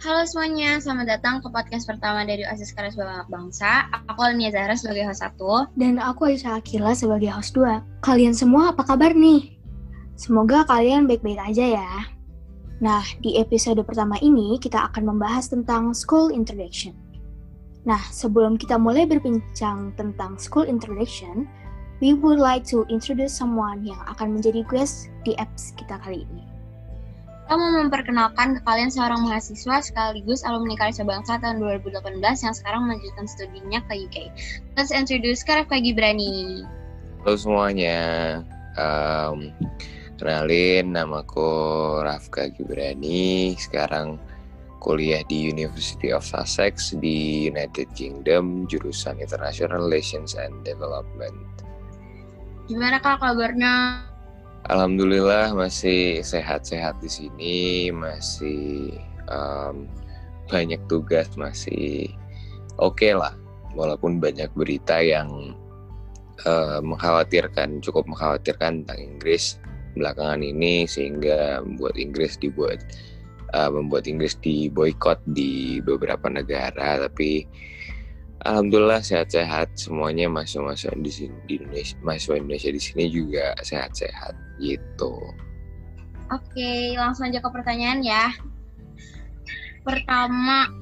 [0.00, 2.96] Halo semuanya, selamat datang ke podcast pertama dari OSIS Karas
[3.28, 3.84] Bangsa.
[4.08, 5.76] Aku Almia Zahra sebagai host 1.
[5.76, 8.00] Dan aku Aisyah Akila sebagai host 2.
[8.00, 9.60] Kalian semua apa kabar nih?
[10.16, 11.92] Semoga kalian baik-baik aja ya.
[12.80, 16.96] Nah, di episode pertama ini kita akan membahas tentang school introduction.
[17.84, 21.44] Nah, sebelum kita mulai berbincang tentang school introduction,
[22.00, 26.49] we would like to introduce someone yang akan menjadi guest di apps kita kali ini.
[27.50, 32.86] Kita mau memperkenalkan ke kalian seorang mahasiswa sekaligus alumni Karya Bangsa tahun 2018 yang sekarang
[32.86, 34.30] melanjutkan studinya ke UK.
[34.78, 36.62] Let's introduce Karafka Gibrani.
[37.26, 37.98] Halo semuanya,
[38.78, 39.50] um,
[40.14, 41.50] kenalin namaku
[42.06, 44.22] Rafka Gibrani, sekarang
[44.78, 51.34] kuliah di University of Sussex di United Kingdom, jurusan International Relations and Development.
[52.70, 54.06] Gimana kak kabarnya?
[54.68, 58.92] Alhamdulillah masih sehat-sehat di sini, masih
[59.32, 59.88] um,
[60.52, 62.12] banyak tugas, masih
[62.76, 63.32] oke okay lah.
[63.72, 65.56] Walaupun banyak berita yang
[66.44, 69.56] uh, mengkhawatirkan, cukup mengkhawatirkan tentang Inggris
[69.96, 72.84] belakangan ini sehingga membuat Inggris dibuat
[73.56, 77.00] uh, membuat Inggris diboykot di beberapa negara.
[77.08, 77.46] Tapi
[78.40, 84.32] Alhamdulillah sehat-sehat semuanya mahasiswa di sini di Indonesia mahasiswa Indonesia di sini juga sehat-sehat
[84.64, 85.12] gitu.
[86.32, 88.32] Oke, langsung aja ke pertanyaan ya.
[89.84, 90.72] Pertama,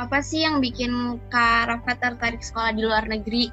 [0.00, 3.52] apa sih yang bikin Kak Rafa tertarik sekolah di luar negeri?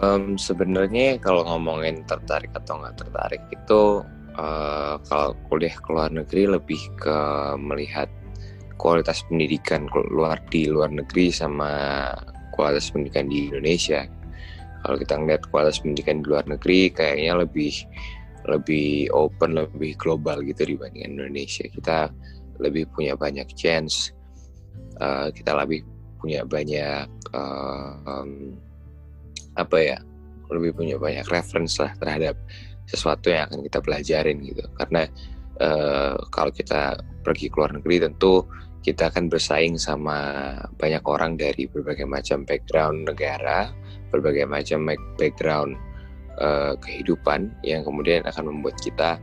[0.00, 4.06] Um, Sebenarnya kalau ngomongin tertarik atau nggak tertarik itu
[4.38, 7.18] uh, kalau kuliah ke luar negeri lebih ke
[7.60, 8.08] melihat
[8.78, 11.74] kualitas pendidikan luar di luar negeri sama
[12.58, 14.10] kualitas pendidikan di Indonesia.
[14.82, 17.72] Kalau kita ngeliat kualitas pendidikan di luar negeri, kayaknya lebih
[18.50, 21.70] lebih open, lebih global gitu dibanding Indonesia.
[21.70, 22.10] Kita
[22.58, 24.10] lebih punya banyak chance,
[24.98, 25.86] uh, kita lebih
[26.18, 28.58] punya banyak uh, um,
[29.54, 29.98] apa ya,
[30.50, 32.34] lebih punya banyak reference lah terhadap
[32.90, 34.64] sesuatu yang akan kita pelajarin gitu.
[34.74, 35.06] Karena
[35.62, 38.48] uh, kalau kita pergi ke luar negeri tentu
[38.80, 40.16] kita akan bersaing sama
[40.80, 43.68] banyak orang dari berbagai macam background negara,
[44.08, 44.88] berbagai macam
[45.20, 45.76] background
[46.40, 49.20] uh, kehidupan yang kemudian akan membuat kita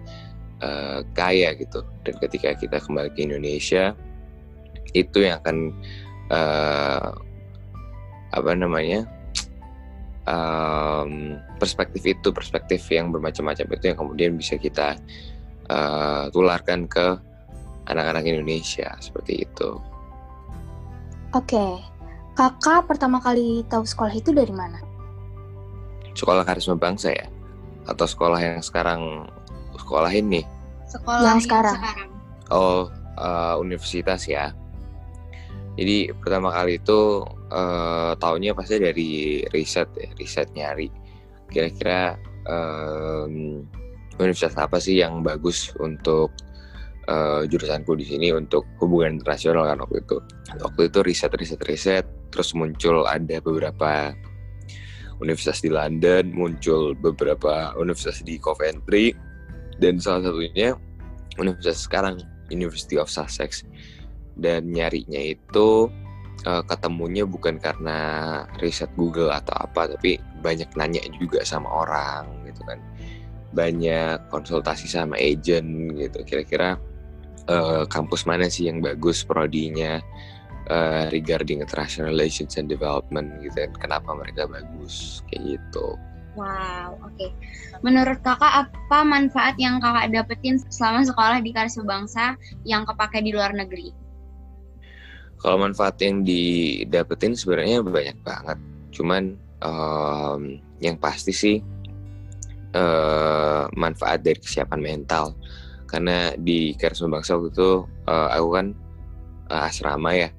[0.61, 1.81] uh, kaya gitu.
[2.05, 3.97] Dan ketika kita kembali ke Indonesia,
[4.93, 5.57] itu yang akan
[6.29, 7.09] uh,
[8.35, 9.07] apa namanya
[10.27, 14.99] um, perspektif itu, perspektif yang bermacam-macam itu yang kemudian bisa kita
[15.71, 17.17] uh, tularkan ke
[17.89, 19.79] anak-anak Indonesia seperti itu.
[21.35, 21.83] Oke,
[22.39, 24.79] kakak pertama kali tahu sekolah itu dari mana?
[26.15, 27.27] Sekolah Karisma Bangsa ya?
[27.85, 29.27] Atau sekolah yang sekarang
[29.75, 30.47] sekolah ini?
[30.87, 31.75] Sekolah yang sekarang.
[31.75, 32.09] sekarang.
[32.53, 32.87] Oh,
[33.19, 34.55] uh, universitas ya.
[35.75, 40.87] Jadi pertama kali itu uh, tahunnya pasti dari riset ya, riset nyari.
[41.51, 42.15] Kira-kira
[42.47, 43.67] um,
[44.15, 46.31] universitas apa sih yang bagus untuk
[47.09, 50.17] uh, jurusanku di sini untuk hubungan internasional kan waktu itu.
[50.61, 54.11] Waktu itu riset riset riset terus muncul ada beberapa
[55.23, 59.15] universitas di London, muncul beberapa universitas di Coventry
[59.79, 60.75] dan salah satunya
[61.39, 62.19] universitas sekarang
[62.51, 63.63] University of Sussex.
[64.35, 65.87] Dan nyarinya itu
[66.43, 72.59] uh, ketemunya bukan karena riset Google atau apa, tapi banyak nanya juga sama orang gitu
[72.67, 72.79] kan.
[73.55, 76.19] Banyak konsultasi sama agent gitu.
[76.27, 76.75] Kira-kira
[77.49, 80.01] uh, kampus mana sih yang bagus prodinya
[80.69, 85.97] uh, regarding international relations and development gitu dan kenapa mereka bagus kayak gitu.
[86.35, 87.15] Wow, oke.
[87.15, 87.31] Okay.
[87.79, 92.35] Menurut kakak apa manfaat yang kakak dapetin selama sekolah di Karya Bangsa
[92.67, 93.95] yang kepake di luar negeri?
[95.39, 98.59] Kalau manfaat yang didapetin sebenarnya banyak banget.
[98.91, 101.55] Cuman um, yang pasti sih
[102.75, 105.39] uh, manfaat dari kesiapan mental
[105.85, 107.71] karena di Karisma Bangsa waktu itu
[108.09, 108.67] uh, aku kan
[109.49, 110.29] uh, asrama ya.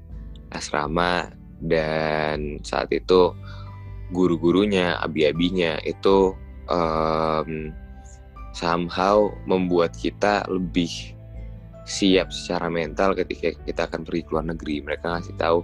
[0.50, 1.30] Asrama
[1.62, 3.32] dan saat itu
[4.14, 6.36] guru-gurunya abi-abinya itu
[6.70, 7.74] um,
[8.54, 11.16] somehow membuat kita lebih
[11.86, 14.82] siap secara mental ketika kita akan pergi ke luar negeri.
[14.82, 15.62] Mereka ngasih tahu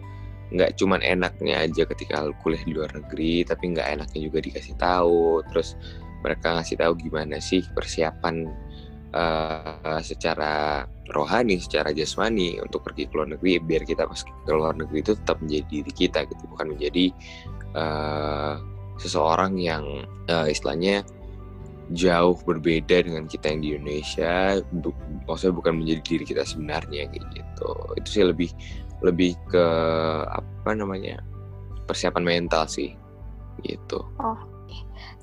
[0.53, 5.43] nggak cuman enaknya aja ketika kuliah di luar negeri tapi nggak enaknya juga dikasih tahu.
[5.51, 5.75] Terus
[6.23, 8.47] mereka ngasih tahu gimana sih persiapan
[9.13, 14.75] uh, secara rohani, secara jasmani untuk pergi ke luar negeri biar kita pas ke luar
[14.77, 17.05] negeri itu tetap menjadi diri kita gitu, bukan menjadi
[17.77, 18.55] uh,
[19.01, 19.85] seseorang yang
[20.29, 21.05] uh, istilahnya
[21.93, 24.95] jauh berbeda dengan kita yang di Indonesia bu,
[25.29, 27.71] maksudnya bukan menjadi diri kita sebenarnya gitu.
[28.01, 28.51] Itu sih lebih
[29.03, 29.67] lebih ke
[30.31, 31.21] apa namanya
[31.85, 32.95] persiapan mental sih
[33.67, 34.01] gitu.
[34.23, 34.39] Oh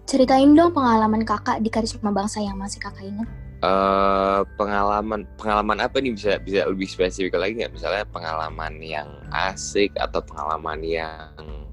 [0.10, 6.00] ceritain dong pengalaman kakak di karisma bangsa yang masih kakak ingat Uh, pengalaman pengalaman apa
[6.00, 6.16] nih?
[6.16, 7.76] Bisa bisa lebih spesifik lagi nggak?
[7.76, 11.28] Misalnya pengalaman yang asik atau pengalaman yang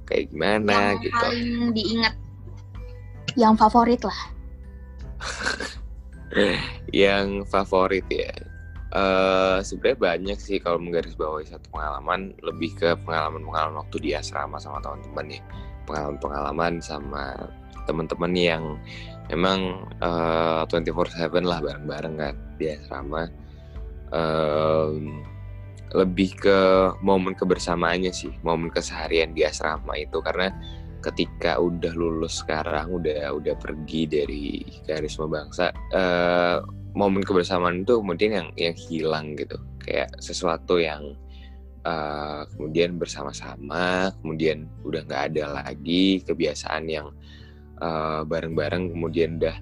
[0.06, 1.14] kayak gimana yang gitu.
[1.14, 2.14] paling diingat.
[3.38, 4.20] Yang favorit lah.
[6.92, 8.34] Yang favorit ya?
[8.96, 12.32] Uh, sebenarnya banyak sih kalau menggarisbawahi satu pengalaman.
[12.40, 15.42] Lebih ke pengalaman-pengalaman waktu di asrama sama teman-teman ya.
[15.84, 17.50] Pengalaman-pengalaman sama
[17.86, 18.64] teman-teman yang
[19.30, 23.28] emang uh, 24/7 lah bareng-bareng kan di asrama.
[24.14, 25.26] Um,
[25.94, 26.58] lebih ke
[27.00, 30.18] momen kebersamaannya sih momen keseharian di asrama itu.
[30.22, 30.50] Karena
[31.02, 36.58] ketika udah lulus sekarang udah udah pergi dari karisma bangsa uh,
[36.98, 39.58] momen kebersamaan itu kemudian yang yang hilang gitu.
[39.82, 41.14] Kayak sesuatu yang
[41.86, 47.14] uh, kemudian bersama-sama kemudian udah nggak ada lagi kebiasaan yang
[47.80, 49.56] bareng bareng-bareng kemudian udah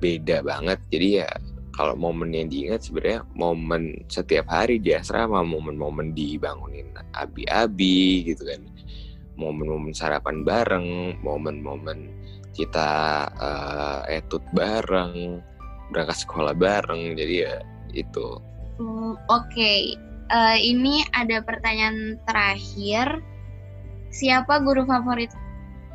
[0.00, 1.30] beda banget jadi ya
[1.76, 8.60] kalau momen yang diingat sebenarnya momen setiap hari di asrama momen-momen dibangunin abi-abi gitu kan
[9.40, 12.12] momen-momen sarapan bareng, momen-momen
[12.52, 15.40] kita uh, etut bareng,
[15.88, 17.16] berangkat sekolah bareng.
[17.16, 17.64] Jadi ya
[17.96, 18.36] itu.
[18.76, 19.80] Hmm, Oke, okay.
[20.28, 23.24] uh, eh, ini ada pertanyaan terakhir.
[24.12, 25.32] Siapa guru favorit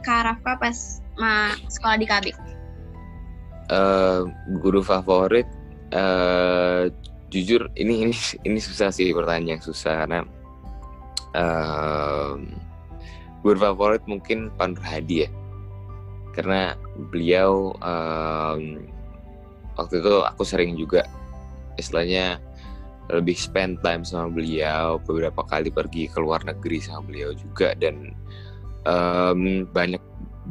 [0.02, 2.36] Karafka pas ma sekolah di Kabik?
[3.72, 4.30] Uh,
[4.62, 5.50] guru favorit,
[5.96, 6.86] uh,
[7.34, 8.14] jujur ini ini
[8.46, 10.20] ini susah sih pertanyaan yang susah karena
[11.34, 12.38] uh,
[13.42, 15.30] guru favorit mungkin Pak Nur Hadi ya
[16.36, 16.76] karena
[17.12, 18.84] beliau um,
[19.80, 21.08] waktu itu aku sering juga
[21.80, 22.44] istilahnya
[23.08, 28.12] lebih spend time sama beliau beberapa kali pergi ke luar negeri sama beliau juga dan
[28.84, 30.02] um, banyak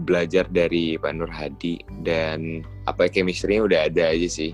[0.03, 4.53] belajar dari Pak Nur Hadi dan apa chemistry-nya udah ada aja sih.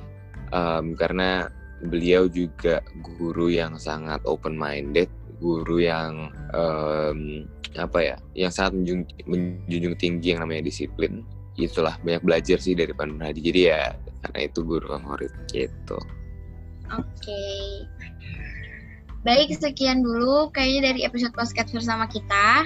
[0.50, 1.48] Um, karena
[1.88, 5.08] beliau juga guru yang sangat open minded
[5.40, 7.48] guru yang um,
[7.78, 11.24] apa ya yang sangat menjunjung, menjunjung tinggi yang namanya disiplin.
[11.56, 13.40] Itulah banyak belajar sih dari Pak Hadi.
[13.40, 15.98] Jadi ya karena itu guru favorit gitu.
[16.92, 17.06] Oke.
[17.22, 17.66] Okay.
[19.20, 22.64] baik sekian dulu kayaknya dari episode podcast bersama kita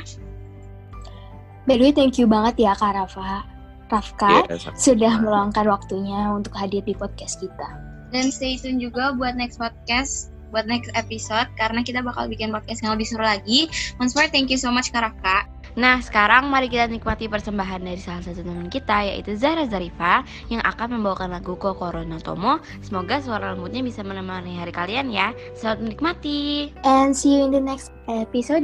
[1.64, 3.44] by the way thank you banget ya Kak Rafa
[3.92, 7.68] Rafka yeah, sudah meluangkan waktunya untuk hadir di podcast kita
[8.14, 12.78] dan stay tune juga buat next podcast buat next episode karena kita bakal bikin podcast
[12.86, 13.66] yang lebih seru lagi.
[13.98, 15.50] Monsper, thank you so much Kak Raka.
[15.74, 20.62] Nah, sekarang mari kita nikmati persembahan dari salah satu teman kita yaitu Zara Zarifa yang
[20.62, 22.62] akan membawakan lagu Kokoro no Tomo.
[22.78, 25.34] Semoga suara lembutnya bisa menemani hari kalian ya.
[25.58, 26.70] Selamat menikmati.
[26.86, 28.62] And see you in the next episode.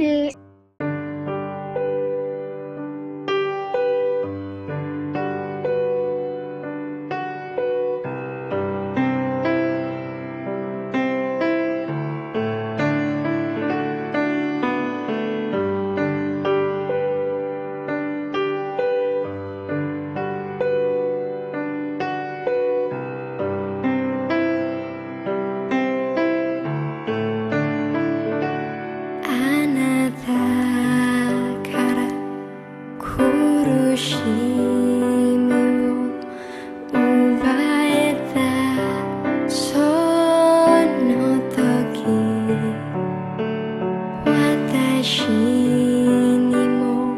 [45.02, 47.16] 私にも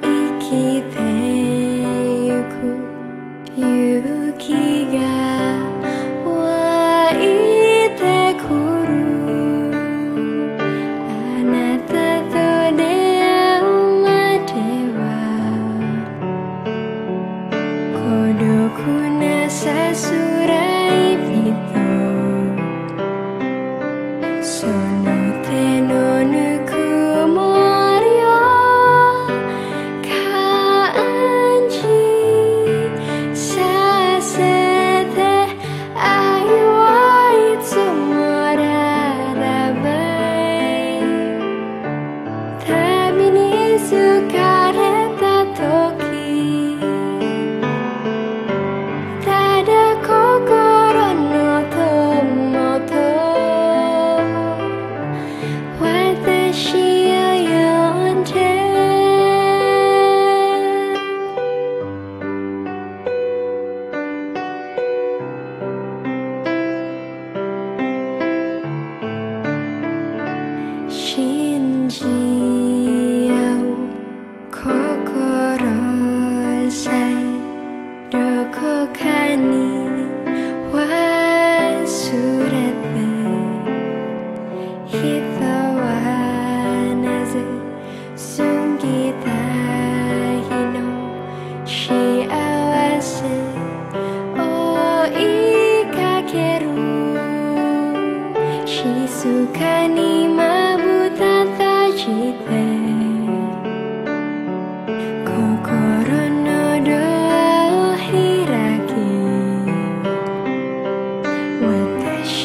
[0.00, 0.06] 生
[0.38, 0.46] き
[0.80, 0.94] て
[2.26, 2.54] ゆく
[3.56, 4.98] 勇気が
[6.24, 6.30] 湧
[7.14, 7.18] い
[7.98, 8.00] て
[8.38, 8.46] く
[8.86, 8.88] る。
[11.00, 11.02] あ
[11.42, 11.90] なた
[12.30, 12.32] と
[12.76, 13.26] 出会
[13.58, 13.66] う
[14.02, 14.06] ま
[14.46, 14.48] で
[14.94, 15.02] は
[17.92, 17.98] 孤
[18.38, 18.46] 独
[19.18, 19.60] なさ
[19.92, 20.09] す
[43.88, 44.49] suka